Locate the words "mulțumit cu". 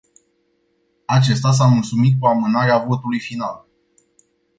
1.65-2.25